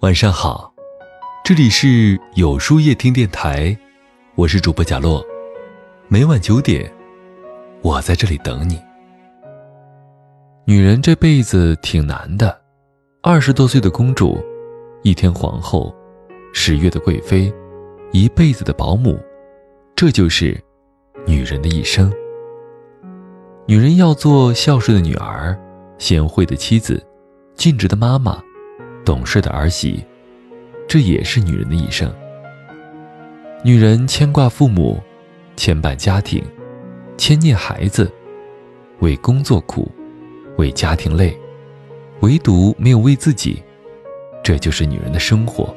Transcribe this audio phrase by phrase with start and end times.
[0.00, 0.72] 晚上好，
[1.44, 3.76] 这里是有书夜听电台，
[4.34, 5.22] 我是主播贾洛，
[6.08, 6.90] 每晚九点，
[7.82, 8.80] 我在这里等你。
[10.64, 12.58] 女人这辈子挺难的，
[13.20, 14.42] 二十多岁的公主，
[15.02, 15.94] 一天皇后，
[16.54, 17.52] 十月的贵妃，
[18.10, 19.20] 一辈子的保姆，
[19.94, 20.58] 这就是
[21.26, 22.10] 女人的一生。
[23.66, 25.54] 女人要做孝顺的女儿，
[25.98, 27.06] 贤惠的妻子，
[27.54, 28.42] 尽职的妈妈。
[29.04, 30.04] 懂事的儿媳，
[30.88, 32.12] 这也是女人的一生。
[33.62, 35.00] 女人牵挂父母，
[35.56, 36.42] 牵绊家庭，
[37.16, 38.10] 牵念孩子，
[39.00, 39.90] 为工作苦，
[40.56, 41.36] 为家庭累，
[42.20, 43.62] 唯独没有为自己。
[44.42, 45.74] 这就是女人的生活。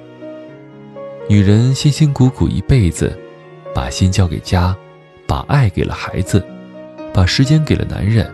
[1.30, 3.18] 女人辛辛苦苦一辈子，
[3.74, 4.76] 把心交给家，
[5.28, 6.46] 把爱给了孩子，
[7.14, 8.34] 把时间给了男人。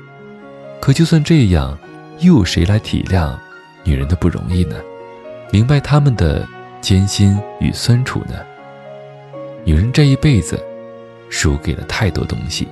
[0.80, 1.78] 可就算这样，
[2.20, 3.36] 又有谁来体谅？
[3.84, 4.76] 女人的不容易呢，
[5.52, 6.48] 明白他们的
[6.82, 8.36] 艰辛与酸楚呢。
[9.66, 10.64] 女人这一辈子，
[11.30, 12.68] 输给了太多东西。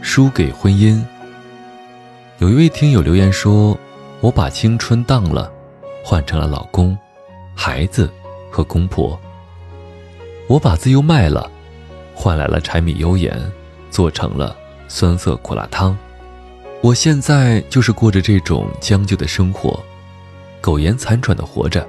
[0.00, 1.02] 输给婚姻。
[2.38, 3.78] 有一位听友留言说
[4.20, 5.52] ：“我把青春当了，
[6.04, 6.96] 换成了老公、
[7.54, 8.08] 孩子
[8.50, 9.18] 和公婆。
[10.46, 11.50] 我把自由卖了，
[12.14, 13.36] 换来了柴米油盐，
[13.90, 15.96] 做成了酸涩苦辣汤。”
[16.80, 19.82] 我现在就是过着这种将就的生活，
[20.60, 21.86] 苟延残喘的活着。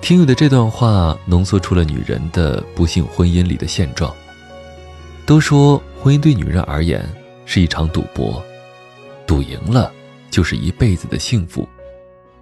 [0.00, 4.12] 听友的这段话浓缩出了女人的不幸婚姻里的现状。
[5.24, 7.04] 都说婚姻对女人而言
[7.44, 8.44] 是一场赌博，
[9.26, 9.92] 赌赢了
[10.30, 11.68] 就是一辈子的幸福，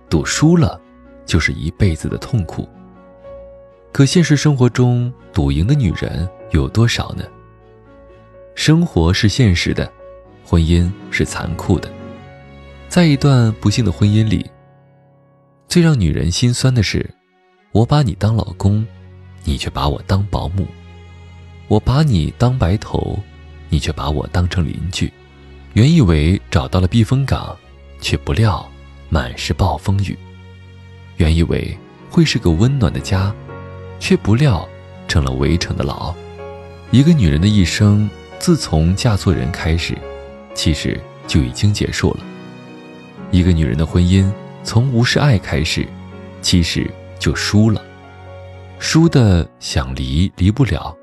[0.09, 0.81] 赌输了
[1.27, 2.69] 就是一辈子的痛苦。
[3.93, 7.25] 可现实生活中，赌赢的女人有多少呢？
[8.55, 9.91] 生活是现实的。
[10.45, 11.91] 婚姻是残酷的，
[12.89, 14.48] 在一段不幸的婚姻里，
[15.69, 17.09] 最让女人心酸的是，
[17.73, 18.86] 我把你当老公，
[19.42, 20.64] 你却把我当保姆；
[21.67, 23.19] 我把你当白头，
[23.70, 25.11] 你却把我当成邻居。
[25.73, 27.57] 原以为找到了避风港，
[28.01, 28.64] 却不料
[29.08, 30.14] 满是暴风雨；
[31.17, 31.77] 原以为
[32.11, 33.35] 会是个温暖的家，
[33.98, 34.69] 却不料
[35.08, 36.14] 成了围城的牢。
[36.90, 38.08] 一个女人的一生，
[38.39, 39.96] 自从嫁错人开始。
[40.55, 42.20] 其实就已经结束了。
[43.31, 44.31] 一个女人的婚姻
[44.63, 45.87] 从无视爱开始，
[46.41, 46.89] 其实
[47.19, 47.83] 就输了。
[48.79, 50.97] 输的想离离不了，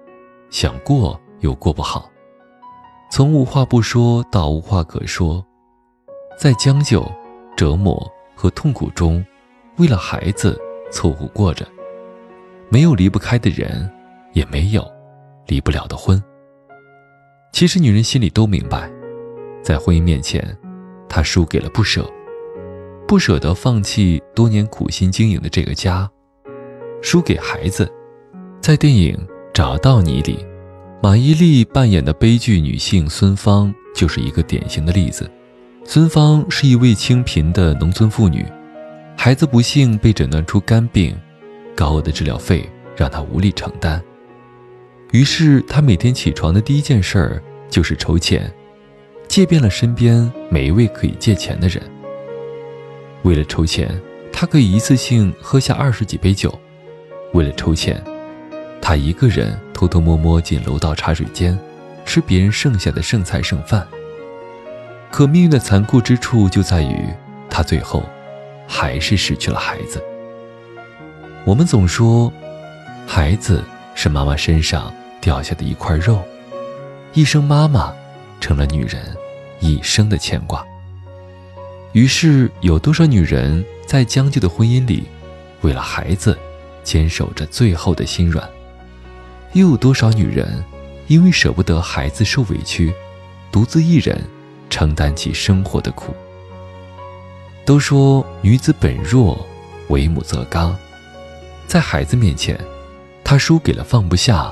[0.49, 2.09] 想过又过不好。
[3.11, 5.45] 从无话不说到无话可说，
[6.37, 7.05] 在将就、
[7.57, 9.23] 折磨和痛苦中，
[9.77, 10.57] 为了孩子
[10.91, 11.67] 凑合过着。
[12.69, 13.91] 没有离不开的人，
[14.31, 14.89] 也没有
[15.47, 16.23] 离不了的婚。
[17.51, 18.89] 其实女人心里都明白。
[19.61, 20.57] 在婚姻面前，
[21.07, 22.09] 他输给了不舍，
[23.07, 26.09] 不舍得放弃多年苦心经营的这个家，
[27.01, 27.91] 输给孩子。
[28.61, 29.15] 在电影
[29.53, 30.45] 《找到你》里，
[31.01, 35.29] 马伊琍扮演的悲剧女性孙芳就是一个典型的例子。
[35.83, 38.45] 孙芳是一位清贫的农村妇女，
[39.17, 41.15] 孩子不幸被诊断出肝病，
[41.75, 44.01] 高额的治疗费让她无力承担，
[45.11, 48.51] 于是她每天起床的第一件事儿就是筹钱。
[49.31, 51.81] 借遍了身边每一位可以借钱的人。
[53.21, 53.89] 为了筹钱，
[54.29, 56.49] 他可以一次性喝下二十几杯酒；
[57.31, 58.03] 为了筹钱，
[58.81, 61.57] 他一个人偷偷摸摸进楼道茶水间，
[62.03, 63.87] 吃别人剩下的剩菜剩饭。
[65.09, 67.07] 可命运的残酷之处就在于，
[67.49, 68.03] 他最后
[68.67, 70.03] 还是失去了孩子。
[71.45, 72.29] 我们总说，
[73.07, 73.63] 孩子
[73.95, 76.21] 是妈妈身上掉下的一块肉，
[77.13, 77.95] 一声妈妈
[78.41, 79.01] 成了女人。
[79.61, 80.65] 一生的牵挂。
[81.93, 85.05] 于是，有多少女人在将就的婚姻里，
[85.61, 86.37] 为了孩子，
[86.83, 88.45] 坚守着最后的心软；
[89.53, 90.63] 又有多少女人，
[91.07, 92.93] 因为舍不得孩子受委屈，
[93.51, 94.21] 独自一人
[94.69, 96.13] 承担起生活的苦。
[97.65, 99.45] 都说女子本弱，
[99.89, 100.75] 为母则刚，
[101.67, 102.59] 在孩子面前，
[103.23, 104.51] 她输给了放不下，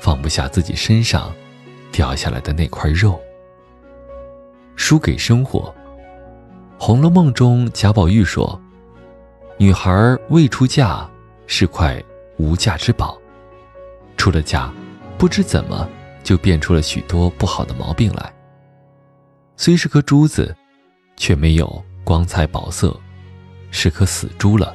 [0.00, 1.32] 放不下自己身上
[1.90, 3.18] 掉下来的那块肉。
[4.76, 5.74] 输给生活，
[6.82, 8.60] 《红楼梦》中贾宝玉说
[9.58, 11.08] ：“女孩未出嫁
[11.46, 12.02] 是块
[12.38, 13.18] 无价之宝，
[14.16, 14.72] 出了嫁，
[15.18, 15.88] 不知怎么
[16.24, 18.32] 就变出了许多不好的毛病来。
[19.56, 20.56] 虽是颗珠子，
[21.16, 22.98] 却没有光彩宝色，
[23.70, 24.74] 是颗死珠了。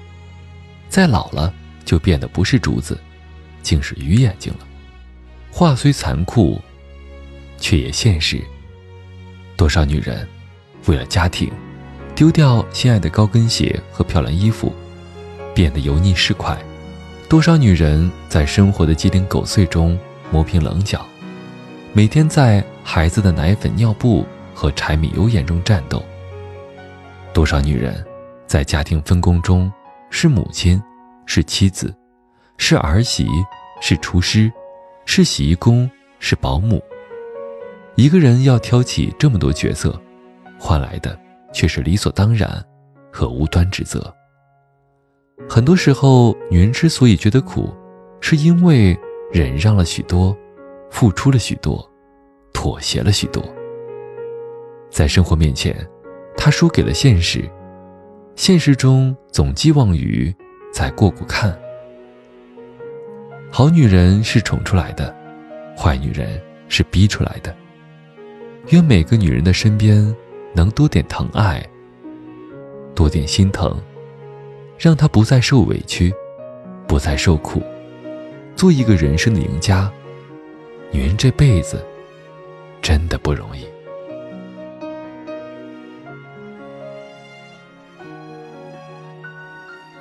[0.87, 1.51] 再老了，
[1.83, 2.97] 就变得不是珠子，
[3.63, 4.59] 竟是鱼眼睛了。
[5.51, 6.61] 话虽残酷，
[7.57, 8.41] 却也现实。”
[9.57, 10.27] 多少女人，
[10.85, 11.51] 为了家庭，
[12.13, 14.73] 丢掉心爱的高跟鞋和漂亮衣服，
[15.53, 16.57] 变得油腻市侩？
[17.29, 19.97] 多少女人在生活的鸡零狗碎中
[20.29, 21.05] 磨平棱角，
[21.93, 26.03] 每天在孩子的奶粉、尿布和柴米油盐中战斗？
[27.33, 28.05] 多少女人
[28.45, 29.71] 在家庭分工中
[30.09, 30.81] 是母亲、
[31.25, 31.95] 是妻子、
[32.57, 33.27] 是儿媳、
[33.81, 34.51] 是厨师、
[35.05, 36.83] 是洗衣工、是保姆？
[37.95, 39.97] 一个人要挑起这么多角色，
[40.59, 41.17] 换来的
[41.53, 42.61] 却是理所当然
[43.09, 44.13] 和无端指责。
[45.47, 47.73] 很多时候，女人之所以觉得苦，
[48.19, 48.97] 是因为
[49.31, 50.35] 忍让了许多，
[50.91, 51.89] 付出了许多，
[52.53, 53.41] 妥协了许多。
[54.89, 55.75] 在生活面前，
[56.35, 57.49] 她输给了现实，
[58.35, 60.35] 现实中总寄望于
[60.73, 61.57] 再过过看。
[63.49, 65.15] 好女人是宠出来的，
[65.77, 67.55] 坏女人是逼出来的。
[68.69, 70.15] 愿每个女人的身边
[70.53, 71.63] 能多点疼爱，
[72.95, 73.75] 多点心疼。
[74.77, 76.13] 让她不再受委屈，
[76.87, 77.63] 不再受苦，
[78.55, 79.89] 做一个人生的赢家。
[80.91, 81.81] 女人这辈子
[82.81, 83.65] 真的不容易。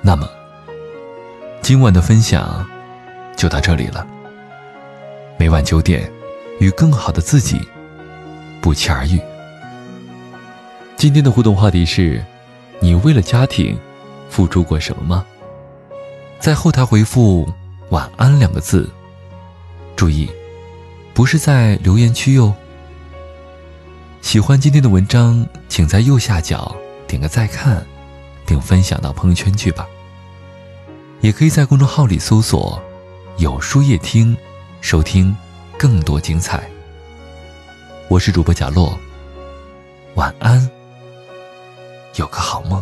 [0.01, 0.29] 那么，
[1.61, 2.67] 今晚的分享
[3.37, 4.05] 就到这里了。
[5.37, 6.11] 每晚九点，
[6.59, 7.59] 与更好的自己
[8.65, 9.21] 不期而遇。
[10.97, 12.25] 今天的互动话题是：
[12.79, 13.77] 你为了家庭。
[14.27, 15.23] 付出过什么吗？
[16.39, 17.47] 在后台回复
[17.91, 18.89] “晚安”两个字。
[19.95, 20.27] 注意，
[21.13, 22.53] 不是在留言区哟。
[24.21, 26.75] 喜欢今天的文章，请在右下角
[27.07, 27.85] 点个再看，
[28.47, 29.87] 并分享到朋友圈去吧。
[31.21, 32.81] 也可以在公众号里搜索
[33.37, 34.35] “有书夜听”，
[34.81, 35.33] 收听
[35.77, 36.67] 更多精彩。
[38.07, 38.97] 我是主播贾洛，
[40.13, 40.69] 晚安，
[42.15, 42.81] 有个好梦。